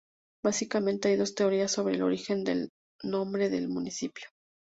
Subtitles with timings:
[0.43, 2.71] Básicamente hay dos teorías sobre el origen del
[3.03, 4.25] nombre del municipio.